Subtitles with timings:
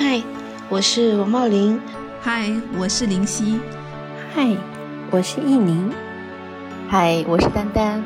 [0.00, 0.22] 嗨，
[0.68, 1.80] 我是王茂林。
[2.20, 3.58] 嗨，我是林夕。
[4.32, 4.56] 嗨，
[5.10, 5.92] 我是易宁。
[6.88, 8.00] 嗨，我是丹丹。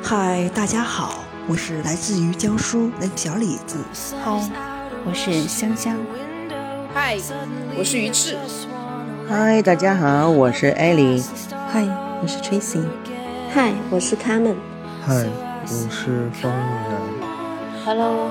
[0.00, 3.78] 嗨，大家好，我是来自于江苏的小李子。
[4.24, 4.40] 嗨，
[5.04, 5.96] 我是香香。
[6.94, 7.18] 嗨，
[7.76, 8.36] 我是鱼翅。
[9.28, 11.20] 嗨，大家好，我是艾琳。
[11.72, 11.84] 嗨，
[12.22, 12.84] 我是 Tracy。
[13.52, 14.54] 嗨，我是 Carmen。
[15.04, 15.26] 嗨，
[15.64, 17.84] 我是方玉然。
[17.84, 18.30] Hello，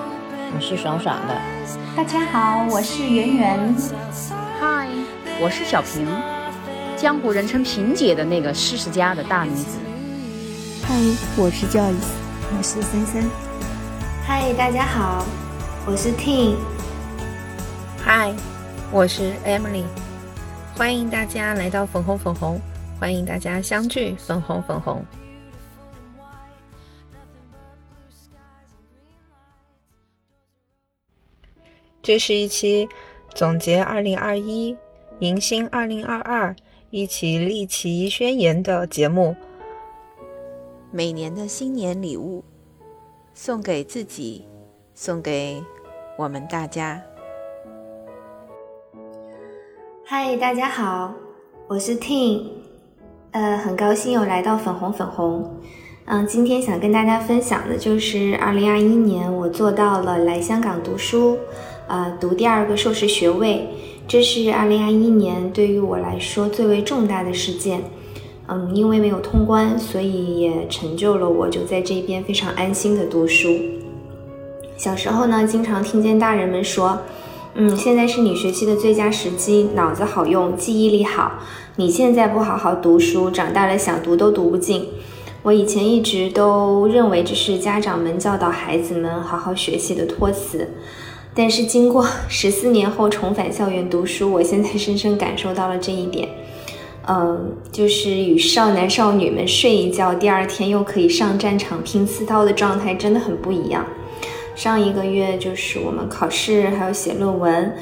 [0.56, 1.61] 我是爽爽的。
[1.94, 3.76] 大家好，我是圆圆。
[4.60, 4.88] 嗨，
[5.42, 6.08] 我是小平，
[6.96, 9.78] 江湖人称萍姐的那个诗诗家的大女子。
[10.84, 10.96] 嗨，
[11.36, 11.94] 我是 Joyce，
[12.58, 13.30] 我是森森。
[14.26, 15.26] 嗨，大家好，
[15.86, 16.56] 我是 Ting。
[18.02, 18.34] 嗨，
[18.90, 19.84] 我是 Emily。
[20.78, 22.58] 欢迎大家来到粉红粉红，
[23.02, 25.06] 欢迎大家相聚粉红粉红。
[32.12, 32.90] 这是一期
[33.34, 34.76] 总结二零二一、
[35.20, 36.54] 迎新二零二二，
[36.90, 39.34] 一起立旗宣言的节目。
[40.92, 42.44] 每年的新年礼物，
[43.34, 44.46] 送给自己，
[44.94, 45.64] 送给
[46.18, 47.02] 我们大家。
[50.04, 51.14] 嗨，大家好，
[51.70, 52.44] 我是 Ting，
[53.32, 55.50] 呃，很高兴又来到粉红粉红。
[56.04, 61.38] 嗯，今天想跟大家分享的就是二零二一年我做到了来香港读书。
[61.92, 63.68] 呃，读第二个硕士学位，
[64.08, 67.82] 这是二零二一年对于我来说最为重大的事件。
[68.48, 73.50] 嗯，因为没有通关，所以也成就了我，就在这边非常安心的读书。
[74.78, 77.00] 小时候呢，经常听见大人们说，
[77.56, 81.42] 嗯，现在是你学习的最佳时机，脑子好用，记忆力好。
[81.76, 84.88] 你现在不好好读书，长大了想读都读不进。
[85.44, 90.70] 我以前一直都认为这是家长们教导孩子们好好学习的托词。
[91.34, 96.28] 但是经过十四年后重返校园读书，我现在深深感受到了这一点。
[97.08, 103.86] 嗯，就是与少男少女们睡一觉，第二天又可以上战场拼刺刀的状态真的很不一样。
[104.56, 107.76] 上一个月就是我们考试还有写论文，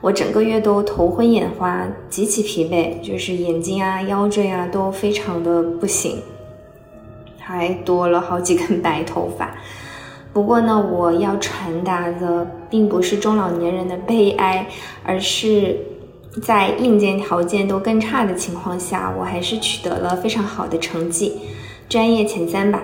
[0.00, 6.20] 我整个月都头昏眼花，极其疲惫，就是眼睛啊、腰椎啊都非常的不行，
[7.38, 9.54] 还多了好几根白头发。
[10.34, 14.66] 不过呢，我要传达的并不是中老年人的悲哀，
[15.04, 15.78] 而是
[16.42, 21.34] 在硬件条件都更差的情况下，我还是取得了非常好的成绩，
[21.88, 22.82] 专业前三吧。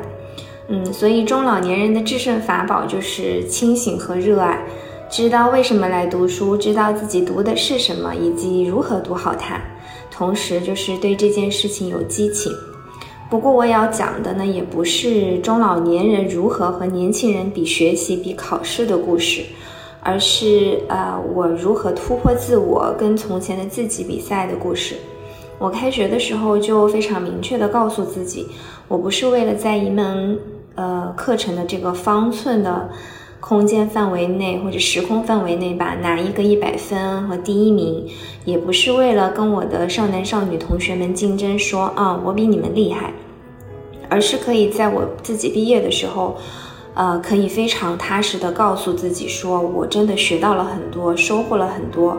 [0.69, 4.65] 嗯，所以中老年人的制胜法宝就是清醒和热爱，
[5.11, 9.61] 知道为什么来读书，知道自己读的是什么，以及如何读好它，
[10.09, 12.53] 同时就是对这件事情有激情。
[13.31, 19.43] 不过我要讲的呢，也不是中老年人如何和年轻人比学习、比考试的故事，
[20.03, 24.97] 而是呃我如何突破自我，跟从前的自己比赛的故事。
[25.61, 28.49] 我开学的时候就非常明确的告诉自己，
[28.89, 30.37] 我不是为了在一门
[30.75, 32.91] 呃课程的这个方寸的
[33.41, 38.07] 空间范围内或者时空范围内吧拿一个一百分和第一名，
[38.45, 43.13] 也不是为了跟我的少男少女同学们竞争，说啊我比你们厉害。
[44.09, 46.37] 而是可以在我自己毕业的时候，
[46.95, 52.19] 呃，可以非常踏实的告诉自己，说我真的学到了很多，收获了很多，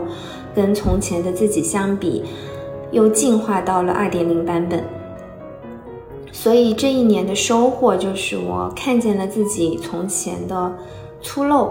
[0.54, 2.24] 跟从前的自己相比，
[2.92, 4.82] 又进化到了二点零版本。
[6.32, 10.72] 所以这一年的收获就是我看见了自己从前的
[11.22, 11.70] 粗陋，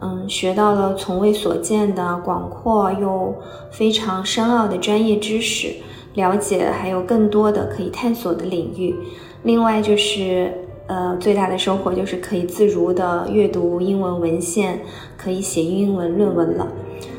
[0.00, 3.34] 嗯，学到了从未所见的广阔又
[3.70, 5.74] 非常深奥的专业知识，
[6.14, 8.94] 了解还有更多的可以探索的领域。
[9.42, 10.52] 另外就是，
[10.86, 14.80] 呃，最大的收获就是可以自如的阅读英文文献，
[15.16, 16.66] 可以写英文论文了。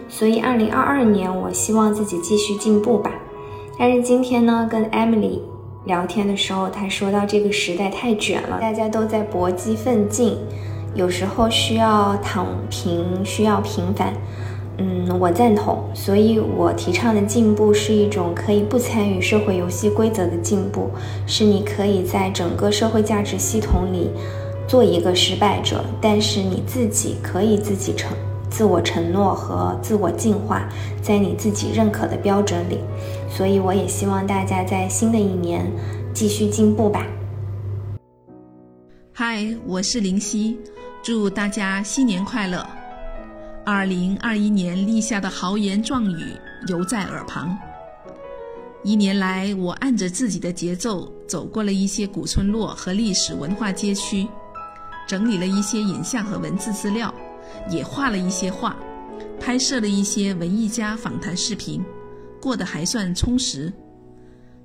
[0.10, 3.12] 所以，二零二二年，我希望自己继续进步吧。
[3.78, 5.40] 但是今天呢，跟 Emily
[5.86, 10.38] 聊天的时候，她说到这个时代太卷了，大家都在搏击奋进，
[10.98, 14.12] 有时候需要躺平，需要平凡。
[14.80, 20.90] 嗯，我赞同，所以我提倡的进步是一种可以不参与社会游戏规则的进步，
[21.28, 24.10] 是你可以在整个社会价值系统里
[24.68, 28.18] 做一个失败者，但是你自己可以自己承
[28.50, 30.68] 自我承诺和自我进化，
[31.00, 32.80] 在你自己认可的标准里，
[33.30, 35.72] 所以我也希望大家在新的一年
[36.12, 37.06] 继续进步吧。
[39.14, 40.60] 嗨，我是林夕，
[41.04, 42.66] 祝大家新年快乐。
[43.66, 46.34] 二零二一年立下的豪言壮语
[46.68, 47.58] 犹在耳旁。
[48.84, 54.28] 一年来，我按着自己的节奏走过了一些古村落和历史文化街区，
[55.08, 57.14] 整理了一些影像和文字资料，
[57.70, 58.76] 也画了一些画，
[59.40, 61.84] 拍摄了一些文艺家访谈视频，
[62.42, 63.72] 过得还算充实。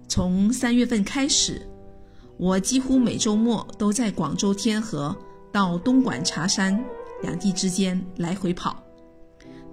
[0.07, 1.61] 从三月份开始，
[2.37, 5.17] 我几乎每周末都在广州天河
[5.53, 6.83] 到东莞茶山
[7.23, 8.83] 两地之间来回跑，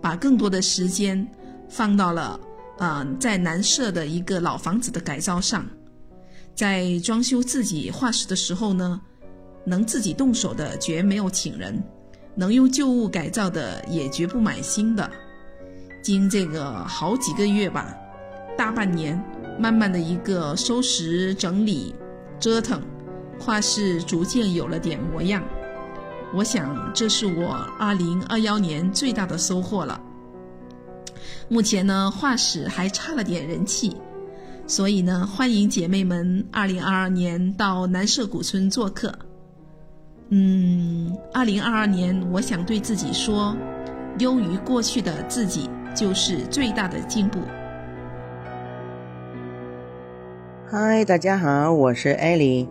[0.01, 1.25] 把更多的时间
[1.69, 2.39] 放到了
[2.77, 5.65] 呃在南社的一个老房子的改造上。
[6.53, 8.99] 在装修自己画室的时候呢，
[9.63, 11.81] 能自己动手的绝没有请人，
[12.35, 15.09] 能用旧物改造的也绝不买新的。
[16.03, 17.95] 经这个好几个月吧，
[18.57, 19.17] 大半年，
[19.57, 21.95] 慢慢的一个收拾整理、
[22.39, 22.81] 折腾，
[23.39, 25.41] 画室逐渐有了点模样。
[26.33, 29.99] 我想这是我二零二幺年最大的收获了。
[31.47, 33.95] 目前呢，画室还差了点人气。
[34.67, 39.11] 所以呢，欢迎姐妹们二零二二年到南社古村做客。
[40.29, 43.57] 嗯，二零二二年，我想对自己说，
[44.19, 47.39] 优于过去的自己就是最大的进步。
[50.69, 52.69] 嗨，大家好，我是艾琳。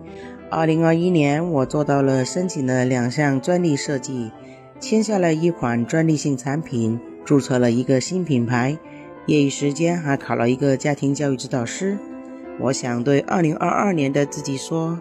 [0.50, 4.32] 二零二一年，我做到了申请了两项专利设计，
[4.80, 8.78] 签下了一款专利性产品，注册了一个新品牌。
[9.26, 11.98] 业余时间还考了一个家庭教育指导师。
[12.60, 14.98] 我想对二零二二年的自己说：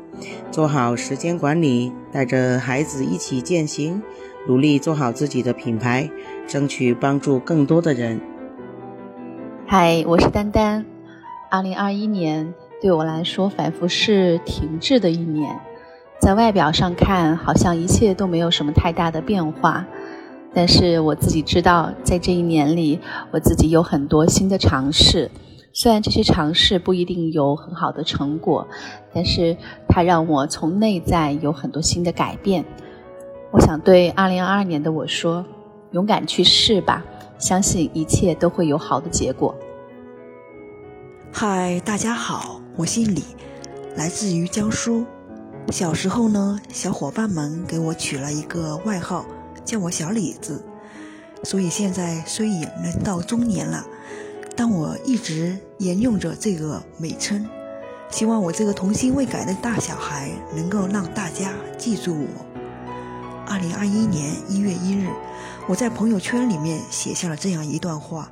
[0.52, 4.02] 做好时间管理，带着孩子一起践行，
[4.50, 6.10] 努力做好自己的品牌，
[6.46, 8.20] 争取帮助更多的人。
[9.66, 10.86] 嗨，我是丹丹。
[11.50, 15.60] 二零二一年对我来说，反复是停滞的一年。
[16.20, 19.86] 在外表上看，好像一切都没有什么太大的变化。
[20.54, 23.00] 但是我自己知道，在这一年里，
[23.32, 25.30] 我自己有很多新的尝试。
[25.74, 28.68] 虽然这些尝试不一定有很好的成果，
[29.14, 29.56] 但是
[29.88, 32.66] 它让我从内在有很多新的改变。
[33.52, 35.46] 我想对2022年的我说：
[35.92, 37.06] 勇敢去试吧，
[37.38, 39.54] 相信一切都会有好的结果。
[41.32, 43.24] 嗨，大家好，我姓李，
[43.96, 45.04] 来自于江苏。
[45.72, 49.26] 小时候呢，小伙伴们给我取了一个外号。
[49.66, 50.64] 叫我小李子，
[51.44, 53.86] 所以现在虽已人到中年了，
[54.56, 57.46] 但我一直沿用着这个美称。
[58.10, 62.46] 希望我这个童心未改的大小孩能够让大家记住我。
[63.46, 65.10] 二零二一年一月一日，
[65.68, 68.32] 我在朋友圈里面写下了这样一段话：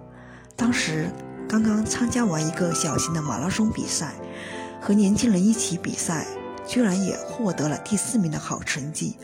[0.55, 1.11] 当时
[1.49, 4.13] 刚刚参加完一个小型的马拉松比赛，
[4.85, 6.27] 和年轻人一起比赛，
[6.67, 9.15] 居然也获得了第四名的好成绩。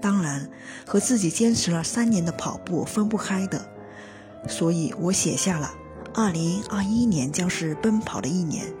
[0.00, 0.48] 当然，
[0.86, 3.68] 和自己坚持了三年的跑步分不开的，
[4.46, 5.74] 所以我写下了
[6.14, 8.72] “二零二一年将是奔跑的一年”。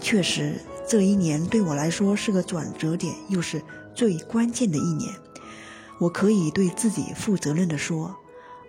[0.00, 0.54] 确实，
[0.86, 3.60] 这一年对我来说是个转折点，又是
[3.92, 5.12] 最关键的一年。
[5.98, 8.14] 我可以对自己负责任地说，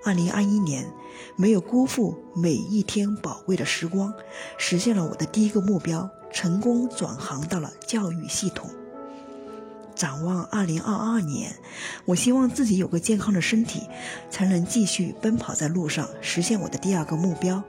[0.04, 0.92] 二零二一年
[1.36, 4.12] 没有辜负每一天宝贵的时光，
[4.58, 8.70] 实现了我的第一个目标，成功转行到了教育系统。
[9.94, 11.54] 展望二零二二年，
[12.06, 13.84] 我希望自己有个健康的身体，
[14.30, 17.64] 才能继续奔跑在路上，实现我的第二个目标。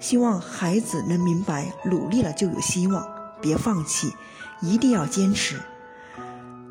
[0.00, 3.06] 希望孩子能明白，努力了就有希望，
[3.40, 4.12] 别放弃，
[4.60, 5.60] 一定要坚持。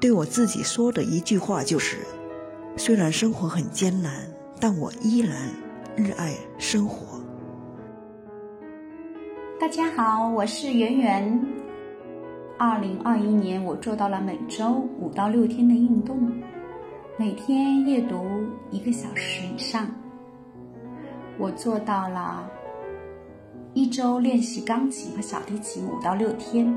[0.02, 2.06] 对我自己说的一句话就是：
[2.76, 4.28] 虽然生活很艰难，
[4.60, 5.50] 但我依然
[5.96, 7.07] 热爱生活。
[9.60, 11.46] 大家好，我是圆圆。
[12.60, 16.32] 二零二一年，我做到了每周五到六天的运动，
[17.18, 18.24] 每天阅读
[18.70, 19.88] 一个小时以上。
[21.40, 22.48] 我做到了
[23.74, 26.72] 一周练习钢琴和小提琴五到六天，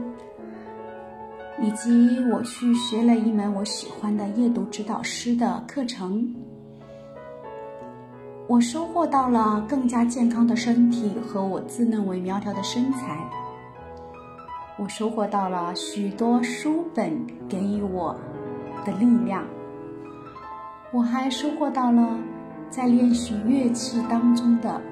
[1.61, 6.35] 以及我去学了一门我喜欢的阅读指导师的课程。
[8.51, 13.17] 我收获到了更加健康的身体和我自认为苗条的身材。
[14.77, 17.17] 我收获到了许多书本
[17.49, 18.13] 给予我
[18.85, 19.45] 的力量，
[20.91, 22.19] 我还收获到了
[22.69, 24.83] 在练习乐器当中的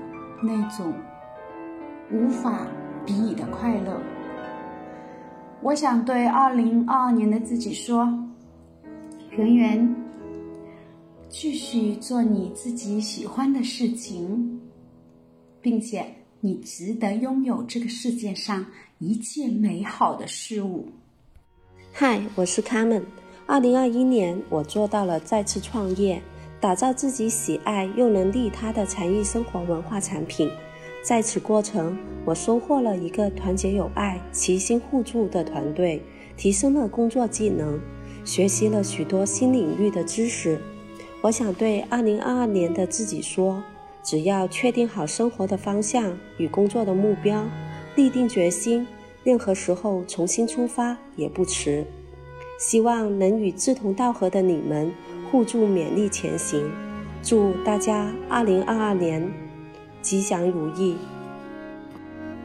[0.41, 0.95] 那种
[2.13, 2.61] 无法
[3.05, 4.01] 比拟的快乐。
[5.63, 8.07] 我想对二零二二年的自己说：
[9.31, 9.97] 圆圆，
[11.29, 14.61] 继续做你自己喜欢的事情，
[15.61, 16.15] 并且。
[16.41, 18.65] 你值得拥有这个世界上
[19.01, 20.87] 一切美好的事物。
[21.93, 23.05] 嗨，我是卡门。
[23.45, 26.23] 二零二一年，我做到了再次创业，
[26.61, 30.49] 打造自己喜爱又能利他的禅意生活文化产品。
[31.03, 36.01] 在此过程，我收获了一个团结友爱、齐心互助的团队，
[36.37, 37.81] 提升了工作技能，
[38.25, 40.57] 学习了许多新领域的知识。
[41.21, 43.63] 我想对二零二二年的自己说。
[44.01, 47.45] 只要确定好生活的方向与工作的目标，
[47.95, 48.87] 立定决心，
[49.23, 51.85] 任何时候重新出发也不迟。
[52.59, 54.91] 希望能与志同道合的你们
[55.31, 56.71] 互助勉励前行。
[57.23, 59.31] 祝大家二零二二年
[60.01, 60.97] 吉祥如意。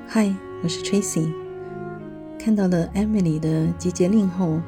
[0.05, 1.31] 嗨，我是 Tracy。
[2.37, 4.59] 看到了 Emily 的集结令后，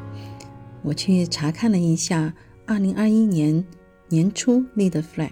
[0.81, 2.33] 我去查看了一下
[2.65, 3.65] 二零二一年
[4.09, 5.31] 年初立的 flag，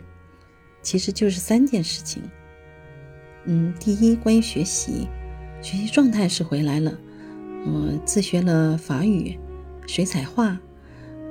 [0.82, 2.24] 其实就是三件事情。
[3.46, 5.08] 嗯，第一，关于学习，
[5.62, 6.98] 学习状态是回来了，
[7.66, 9.38] 我自学了法语。
[9.86, 10.58] 水彩画，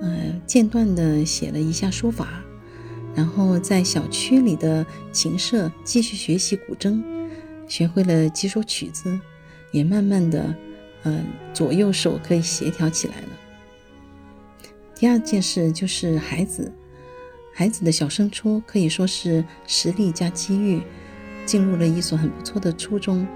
[0.02, 2.44] 呃，间断的写了一下书法，
[3.14, 7.02] 然后在小区里的琴社继续学习古筝，
[7.66, 9.18] 学会了几首曲子，
[9.70, 10.54] 也慢慢的，
[11.02, 13.28] 呃，左右手可以协调起来了。
[14.94, 16.70] 第二件事就是孩子，
[17.52, 20.82] 孩子的小升初可以说是实力加机遇，
[21.44, 23.26] 进入了一所很不错的初中，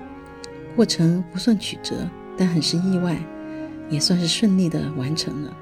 [0.75, 3.19] 过程不算曲折，但很是意外。
[3.89, 5.57] 也算是顺利的完成了，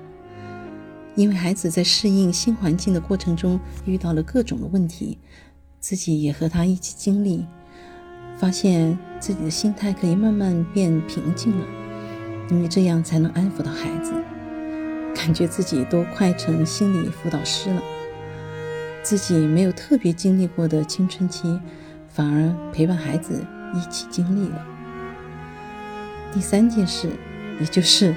[1.14, 5.18] 因为孩子在适应新环境的过程中遇到了各种的问题，
[5.78, 7.44] 自己也和他一起经历，
[8.38, 11.66] 发现自己的心态可以慢慢变平静了，
[12.50, 14.14] 因为这样才能安抚到孩子，
[15.14, 17.82] 感觉自己都快成心理辅导师了，
[19.04, 21.60] 自己没有特别经历过的青春期，
[22.08, 24.66] 反而陪伴孩子一起经历了。
[26.32, 27.08] 第三件事。
[27.60, 28.12] 也就是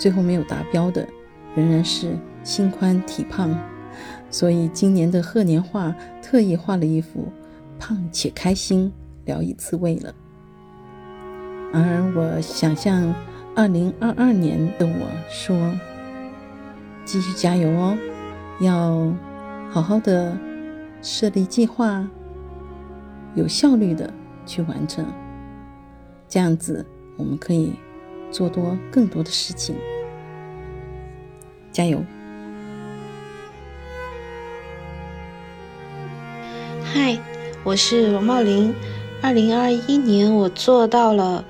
[0.00, 1.06] 最后没有达标的，
[1.54, 3.56] 仍然是心宽体胖，
[4.28, 7.32] 所以今年的贺年画特意画了一幅
[7.78, 8.92] 胖且开心，
[9.26, 10.12] 聊以自慰了。
[11.72, 13.14] 而我想向
[13.54, 15.56] 二零二二年的我说：
[17.04, 17.96] 继续加油哦，
[18.60, 19.06] 要
[19.74, 20.38] 好好的
[21.02, 22.08] 设立计划，
[23.34, 24.08] 有效率的
[24.46, 25.04] 去完成，
[26.28, 27.72] 这样子我们可以。
[28.30, 29.76] 做多更多的事情，
[31.72, 32.00] 加油！
[36.82, 37.18] 嗨，
[37.64, 38.72] 我是王茂林。
[39.22, 41.44] 二零二一年，我做到了，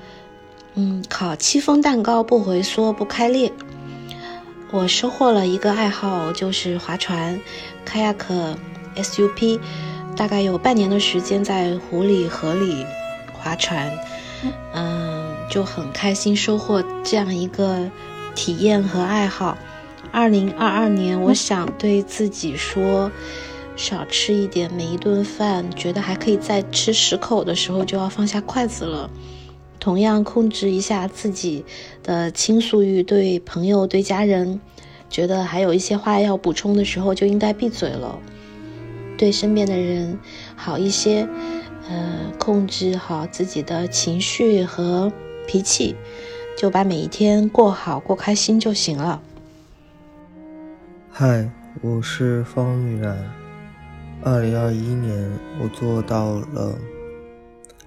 [0.74, 3.52] 嗯，烤戚风蛋糕不回缩不开裂。
[4.74, 7.40] 我收获了一个爱好，就是划船
[7.86, 8.16] ，kayak
[8.96, 9.60] SUP，
[10.16, 12.84] 大概有半年的时间在湖里、河里
[13.32, 13.88] 划船，
[14.74, 15.14] 嗯。
[15.48, 17.88] 就很开心收获这样一个
[18.34, 19.56] 体验和爱好。
[20.10, 23.12] 二零二二年，我想对自己说，
[23.76, 29.08] 少吃一点，每一顿饭觉得还可以再吃十口的时候，就要放下筷子了。
[29.84, 31.62] 同样控制一下自己
[32.02, 34.58] 的倾诉欲，对朋友、对家人，
[35.10, 38.18] 觉得还有一些话要补充的时候，就应该闭嘴了。
[39.18, 40.18] 对身边的人
[40.56, 41.28] 好一些，
[41.86, 45.12] 呃，控制好自己的情绪和。
[45.46, 45.94] 脾气，
[46.56, 49.20] 就把每一天过好、过开心就行了。
[51.10, 51.50] 嗨，
[51.82, 53.30] 我是方玉然。
[54.22, 56.74] 二零二一年，我做到了，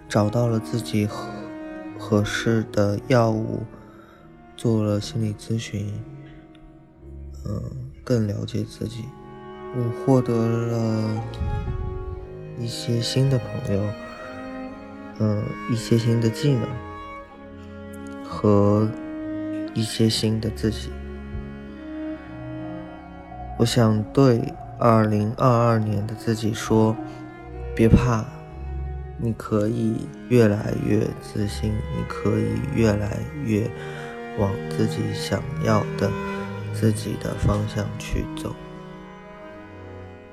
[0.07, 1.27] 找到了自己和
[1.97, 3.63] 合适的药物，
[4.55, 5.93] 做了心理咨询，
[7.45, 7.61] 嗯，
[8.03, 9.05] 更了解自己。
[9.75, 11.23] 我获得了
[12.59, 13.81] 一些新的朋友，
[15.19, 16.67] 嗯，一些新的技能。
[18.29, 18.87] 和
[19.73, 20.89] 一些新的自己，
[23.57, 26.95] 我想对二零二二年的自己说：
[27.73, 28.23] 别怕，
[29.19, 33.67] 你可以越来越自信，你可以越来越
[34.37, 36.11] 往自己想要的
[36.71, 38.55] 自己的方向去走，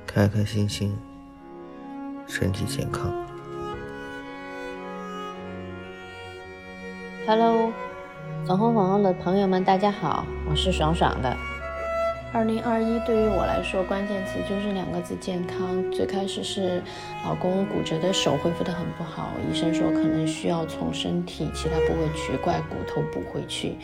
[0.05, 0.95] 开开心心，
[2.27, 3.11] 身体健康。
[7.25, 7.71] Hello。
[8.47, 11.35] 粉红粉红的朋友们，大家好，我是爽爽的。
[12.35, 15.89] 二零二一对于我来说，关键词就是两个字：健康。
[15.89, 16.83] 最开始是
[17.23, 23.77] 老公骨折的手恢复得很不好，医生说可能需要从身体其他部位取块骨头补回去，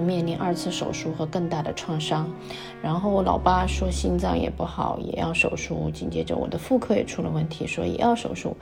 [0.00, 2.30] 面临二次手术和更大的创伤。
[2.80, 5.90] 然后我老爸说心脏也不好，也要手术。
[5.92, 8.56] 紧接着我的妇科也出了问题，说也要手术。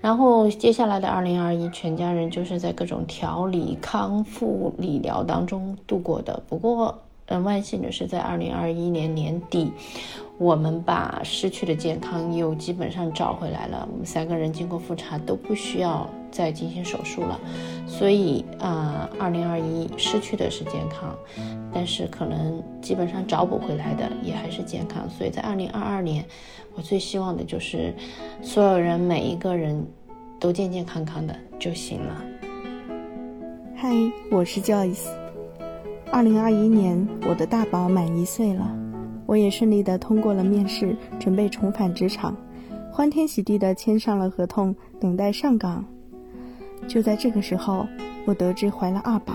[0.00, 6.42] 然后接下来的二零二一，全家人就是在各种调理、康复、理疗当中度过的。
[6.48, 9.70] 不过，嗯，万幸的是，在二零二一年年底，
[10.38, 13.86] 我们把失去的健康又基本上找回来了。
[13.92, 17.38] 我们三个人经过复查都不需要再进行手术了，
[17.86, 21.14] 所以啊，二零二一失去的是健康，
[21.70, 25.08] 但是可能基本上找补回来的也还是健康。
[25.10, 26.24] 所以在二零二二年，
[26.76, 27.94] 我最希望的就是
[28.40, 29.86] 所有人每一个人
[30.40, 32.24] 都健健康康的就行了。
[33.76, 33.90] 嗨，
[34.30, 35.27] 我是 Joyce。
[36.10, 38.74] 二零二一年，我的大宝满一岁了。
[39.26, 42.34] 我也顺利的通过了面试，准备重返职场，
[42.90, 45.84] 欢天喜地的签上了合同，等待上岗。
[46.86, 47.86] 就在这个时候，
[48.24, 49.34] 我得知怀了二宝，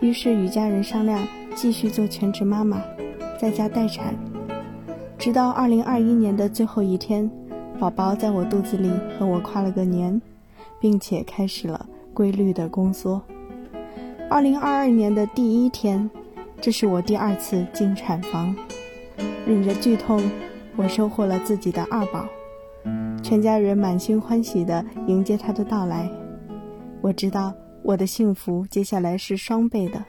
[0.00, 1.24] 于是与家人商量，
[1.54, 2.82] 继续做全职妈妈，
[3.38, 4.12] 在家待产，
[5.18, 7.30] 直到二零二一年的最后一天，
[7.78, 10.20] 宝宝在我肚子里和我跨了个年，
[10.80, 13.22] 并且开始了规律的宫缩。
[14.30, 16.08] 二零二二年的第一天，
[16.60, 18.54] 这是我第二次进产房。
[19.44, 20.22] 忍着剧痛，
[20.76, 22.24] 我收获了自己的二宝，
[23.24, 26.08] 全家人满心欢喜地迎接他的到来。
[27.00, 30.00] 我知道我的幸福接下来是双倍的，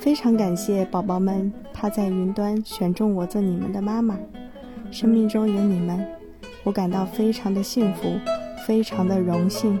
[0.00, 4.18] 非常感谢宝宝们趴在云端选中我做你们的妈妈。
[4.90, 6.02] 生命中有你们，
[6.64, 8.18] 我感到非常的幸福，
[8.66, 9.78] 非常的荣幸。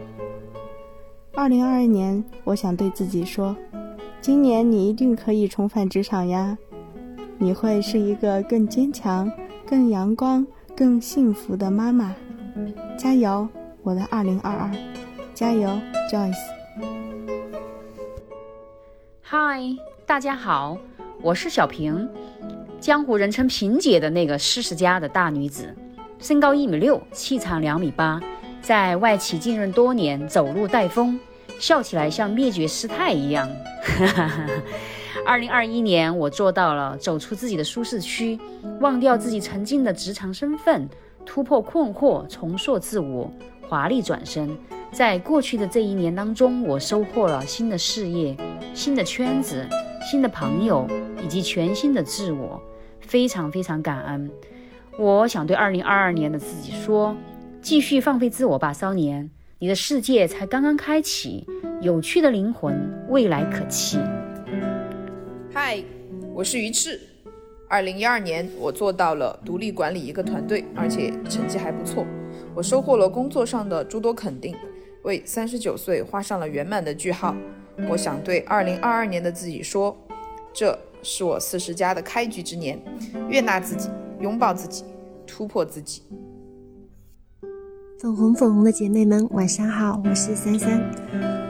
[1.36, 3.54] 二零二二年，我想对自己说，
[4.22, 6.56] 今年你一定可以重返职场呀。
[7.36, 9.30] 你会是一个更坚强、
[9.68, 12.16] 更阳光、更幸福的妈妈，
[12.96, 13.46] 加油，
[13.82, 14.70] 我的二零二二，
[15.34, 15.68] 加油
[16.10, 16.32] ，Joyce。
[19.20, 19.60] 嗨，
[20.06, 20.78] 大家好，
[21.20, 22.08] 我是小平，
[22.80, 25.76] 江湖人称平姐的那个四十加的大女子，
[26.18, 28.18] 身高一米六，气场两米八，
[28.66, 31.20] 在外企浸润多年，走路带风，
[31.56, 33.48] 笑起来像灭绝师太一样。
[33.80, 34.46] 哈哈哈。
[35.24, 38.36] 二零二一年，我做到了走出自己的舒适区，
[38.80, 40.88] 忘掉自己曾经的职场身份，
[41.24, 43.30] 突破困惑，重塑自我，
[43.68, 44.58] 华丽转身。
[44.90, 48.36] 在过去的这一年当中，我收获了新的事业、
[48.74, 49.64] 新的圈子、
[50.10, 50.88] 新的朋友
[51.24, 52.60] 以及全新的自我，
[52.98, 54.28] 非常非常感恩。
[54.98, 57.14] 我想对二零二二年的自己说：
[57.66, 61.44] 继续放飞自我吧，少年，你的世界才刚刚开启，
[61.82, 62.72] 有趣的灵魂，
[63.08, 63.98] 未来可期。
[65.52, 65.82] 嗨，
[66.32, 67.00] 我是鱼翅。
[67.68, 72.06] 二零一二年，我做到了独立管理一个团队，而且成绩还不错。
[72.54, 74.54] 我收获了工作上的诸多肯定，
[75.02, 77.34] 为三十九岁画上了圆满的句号。
[77.88, 79.96] 我想对二零二二年的自己说，
[80.52, 82.80] 这是我四十加的开局之年，
[83.28, 84.84] 悦纳自己，拥抱自己，
[85.26, 86.04] 突破自己。
[87.98, 90.78] 粉红粉红的姐妹们，晚上好，我是三三。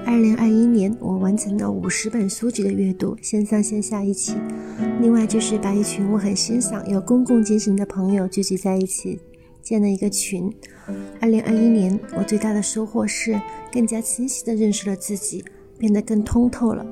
[0.06, 4.34] 二零二一年，我完成了五十本书籍的阅读，线上线下一起。
[5.00, 9.18] 另外就是把一群我很欣赏、有公共精神的朋友聚集在一起，
[9.60, 10.48] 建了一个群。
[11.20, 13.40] 二零二一年，我最大的收获是
[13.72, 15.44] 更加清晰地认识了自己，
[15.76, 16.86] 变得更通透了，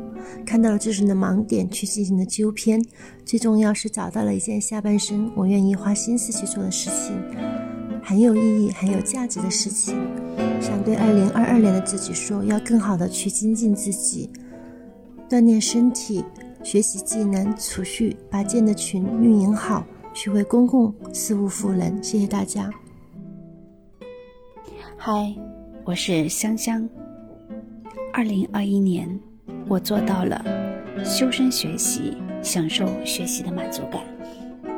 [0.45, 2.85] 看到了自身的盲点去进行了纠偏。
[3.25, 7.17] 最重要是找到了一件下半生我愿意花心思去做的事情，
[8.05, 9.97] 很有意义、很有价值的事情。
[10.61, 14.31] 想对二零二二年的自己说，要更好的去精进自己，
[15.27, 16.23] 锻炼身体，
[16.63, 22.03] 学习技能，储蓄，把建的群运营好，去为公共事务赋能。
[22.03, 22.71] 谢谢大家。
[24.99, 25.35] 嗨，
[25.85, 26.87] 我是香香。
[28.13, 29.19] 二零二一年，
[29.67, 30.45] 我做到了
[31.03, 34.03] 修身学习，享受学习的满足感，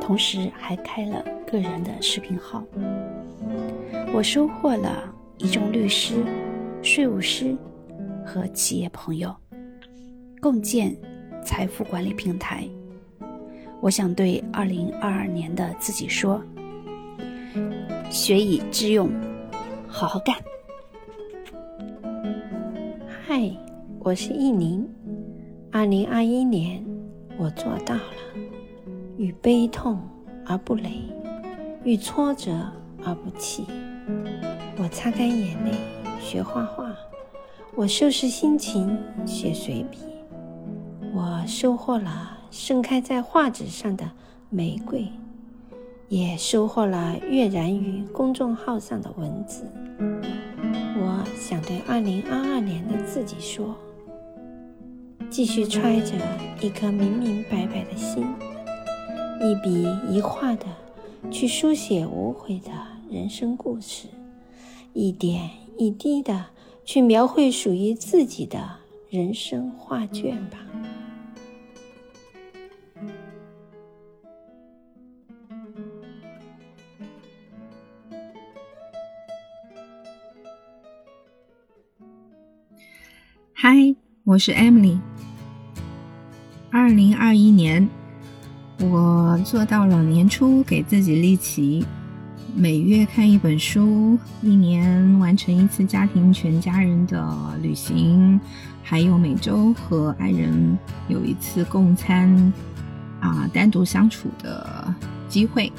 [0.00, 2.64] 同时还开了个人的视频号。
[4.12, 5.12] 我收获了。
[5.38, 6.24] 一众律师、
[6.82, 7.54] 税务师
[8.24, 9.36] 和企业朋友
[10.40, 10.96] 共建
[11.44, 12.66] 财富管理平台。
[13.82, 16.42] 我想对二零二二年的自己说：
[18.08, 19.10] 学以致用，
[19.86, 20.34] 好好干。
[23.26, 23.54] 嗨，
[23.98, 24.88] 我是易宁。
[25.70, 26.82] 二零二一年，
[27.36, 28.02] 我做到了
[29.18, 30.00] 遇悲痛
[30.46, 30.90] 而不馁，
[31.84, 32.52] 遇挫折
[33.04, 33.66] 而不气。
[34.78, 35.72] 我擦干眼泪
[36.20, 36.94] 学画画，
[37.74, 39.98] 我收拾心情写随笔，
[41.14, 44.04] 我收获了盛开在画纸上的
[44.50, 45.08] 玫瑰，
[46.08, 49.64] 也收获了跃然于公众号上的文字。
[50.98, 53.74] 我想对二零二二年的自己说：
[55.30, 56.12] 继续揣着
[56.60, 58.26] 一颗明明白白的心，
[59.40, 60.66] 一笔一画的
[61.30, 62.70] 去书写无悔的
[63.10, 64.06] 人生故事。
[64.96, 66.46] 一点一滴的
[66.82, 68.66] 去描绘属于自己的
[69.11, 70.56] 人生画卷吧。
[83.52, 84.98] 嗨，我是 Emily。
[86.70, 87.87] 二零二一年，
[88.80, 91.85] 我做到了年初给自己立起
[92.58, 97.22] 每月看一本书，一年完成一次家庭全家人的
[97.60, 98.40] 旅行，
[98.82, 102.50] 还有每周和爱人有一次共餐
[103.20, 104.94] 啊，单独相处的
[105.28, 105.70] 机会。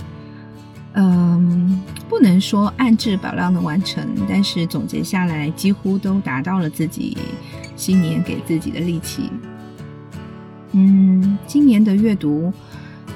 [0.93, 7.17] 嗯，不能说按质保量的完成，但是总结下来，几乎都达到了自己
[7.75, 9.31] 新年给自己的力气。
[10.73, 12.53] 嗯，今年的阅读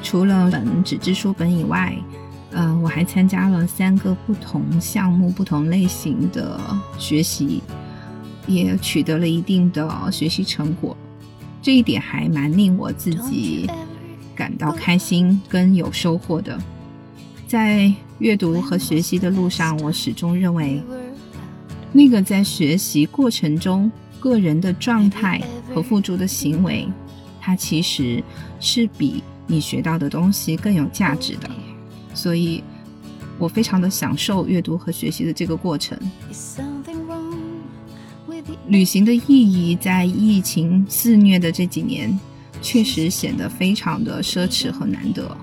[0.02, 1.96] 除了本纸质书本以外，
[2.52, 6.60] 呃，我还参加了三个不同项目、不同类型的
[6.98, 7.62] 学习，
[8.46, 10.96] 也取得了一定的学习成果。
[11.62, 13.70] 这一点还蛮令我自己
[14.36, 16.60] 感到开心跟有收获的。
[17.48, 20.82] 在阅读和学习的路上，我始终认为，
[21.92, 25.42] 那个在学习过程中个人的状态
[25.74, 26.88] 和付出的行为，
[27.40, 28.24] 它其实
[28.60, 31.50] 是比你学到的东西更有价值的。
[32.14, 32.64] 所以，
[33.38, 35.98] 我非常的享受阅读和学习的这个过程。
[38.68, 42.18] 旅行的意义，在疫情肆虐的这几年，
[42.62, 45.38] 确实显得非常的奢侈和难得。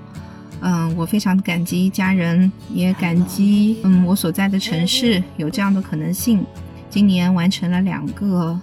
[0.61, 6.45] 嗯，我非常感激家人，也感激嗯我所在的城市有这样的可能性。
[6.91, 8.59] 今年完成了两个，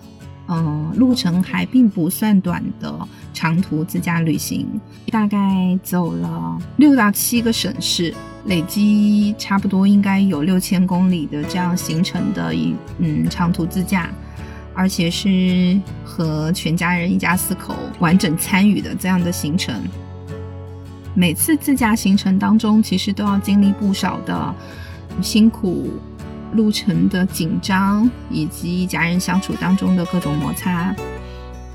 [0.48, 4.66] 嗯，路程还并不算短的长途自驾旅行，
[5.12, 8.14] 大概走了六到七个省市，
[8.46, 14.10] 累积差不多应该有六千公里的这样行程的一嗯长途自驾，
[14.74, 19.76] 而且是和全家人一家四口完整参与的这样的行程。
[21.14, 24.56] 每次自驾行程当中，其实都要经历不少的
[25.22, 25.92] 辛苦、
[26.54, 30.96] 路程的紧张，以及家人相处当中的各种摩擦。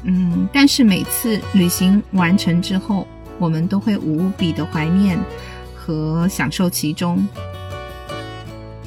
[0.05, 3.07] 嗯，但是每次旅行完成之后，
[3.39, 5.19] 我们都会无比的怀念
[5.75, 7.27] 和享受其中。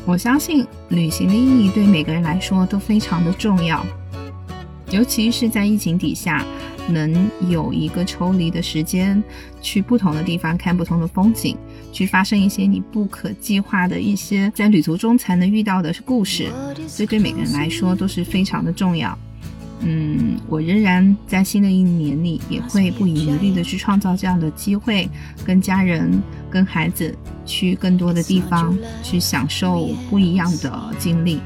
[0.05, 3.85] 我相信旅行的意义对每个人来说都非常的重要，
[4.89, 6.45] 尤其是在疫情底下。
[6.89, 9.23] 能有一个抽离的时间，
[9.61, 11.55] 去不同的地方看不同的风景，
[11.93, 16.51] 去发生一些你不可计划的一些在旅途中才能遇到的故事，
[16.93, 19.17] 这对每个人来说都是非常的重要。
[19.85, 25.09] 嗯，我仍然在新的一年里也会不遗余力的去创造这样的机会，
[25.45, 27.13] 跟家人、跟孩子
[27.45, 31.41] 去更多的地方，去享受不一样的经历。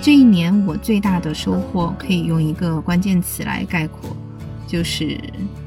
[0.00, 4.16] 这一年我最大的收获可以用一个关键词来概括，
[4.66, 5.18] 就是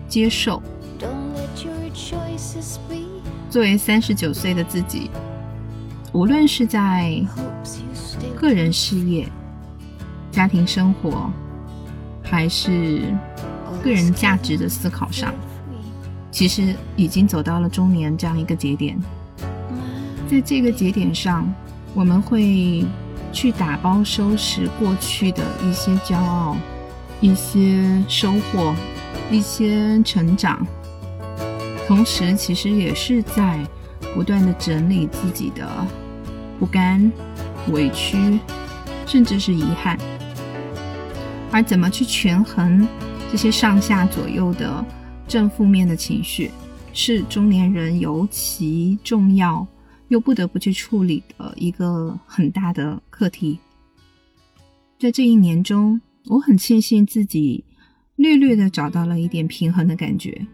[0.08, 0.62] 接受。
[3.49, 5.10] 作为三十九岁的自己，
[6.12, 7.21] 无论是在
[8.38, 9.25] 个人事业、
[10.36, 11.32] 家庭生活，
[12.21, 13.02] 还是
[13.82, 15.34] 个人价值的思考上，
[16.30, 19.00] 其实已经走到了中年这样一个节点。
[20.30, 21.52] 在这个节点上，
[21.93, 22.86] 我们会。
[23.34, 26.56] 去打包收拾过去的一些骄傲、
[27.19, 28.74] 一些收获、
[29.30, 30.65] 一些成长，
[31.86, 33.60] 同时其实也是在
[34.13, 35.67] 不断的整理自己的
[36.58, 37.12] 不甘、
[37.74, 38.39] 委屈，
[39.06, 40.00] 甚至是遗憾。
[41.55, 42.85] 而怎么去权衡
[43.31, 44.85] 这些上下左右的
[45.25, 46.51] 正负面的情绪，
[46.91, 49.65] 是中年人尤其重要。
[50.09, 53.57] 又不得不去处理的一个很大的课题。
[54.99, 57.63] 在这一年中，我很庆幸自己
[58.17, 60.45] 略略的找到了一点平衡的感觉。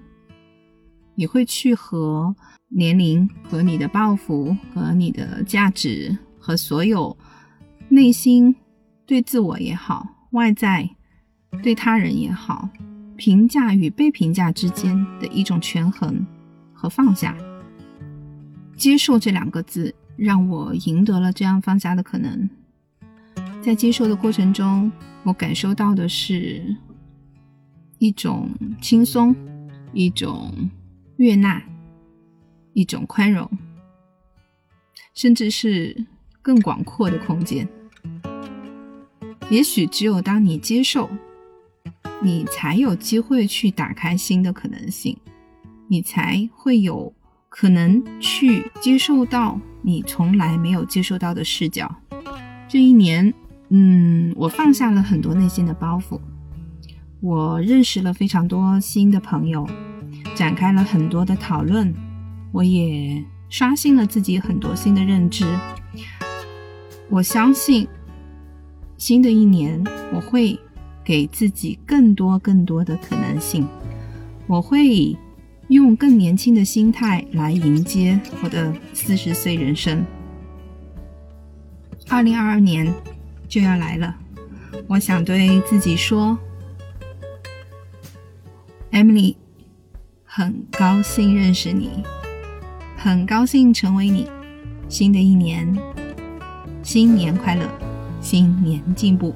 [1.15, 2.33] 你会去和
[2.69, 7.17] 年龄、和你的抱负、和你的价值、和所有
[7.89, 8.55] 内心
[9.05, 10.89] 对自我也好、外在
[11.63, 12.69] 对他人也好、
[13.15, 16.25] 评价与被评价之间的一种权衡
[16.73, 17.37] 和放下。
[18.75, 22.49] 接受这两个字，让我赢得了这样放下的可能。
[23.61, 24.91] 在接受的过程中，
[25.23, 26.75] 我感受到的是
[27.99, 28.49] 一种
[28.81, 29.35] 轻松，
[29.93, 30.51] 一种
[31.17, 31.61] 悦纳，
[32.73, 33.47] 一种宽容，
[35.13, 36.07] 甚至是
[36.41, 37.67] 更广阔的空间。
[39.49, 41.09] 也许只有当你接受，
[42.21, 45.17] 你才有机会去打开新的可能性，
[45.87, 47.13] 你才会有。
[47.53, 51.93] 可能去接受到你从来没有接受到的视角。
[52.65, 53.33] 这一年，
[53.67, 56.17] 嗯，我放下了很多内心的包袱，
[57.19, 59.67] 我认识了非常多新的朋友，
[60.33, 61.93] 展开了很多的讨论，
[62.53, 65.45] 我也刷新了自己很多新的认知。
[67.09, 67.85] 我相信，
[69.01, 69.83] 新的一年，
[70.13, 70.59] 我会
[71.03, 73.67] 给自己更多更多的可能性，
[74.45, 75.17] 我会
[75.69, 80.05] 用更年轻的心态来迎接我的四十岁人生。
[82.09, 82.93] 二零二二年
[83.49, 84.15] 就要来了，
[84.85, 86.37] 我想对自己说
[88.91, 89.35] ，Emily，
[90.23, 92.03] 很高兴认识你，
[92.95, 94.29] 很高兴成为你。
[94.87, 95.75] 新的一年，
[96.83, 97.67] 新年快乐，
[98.21, 99.35] 新年进步。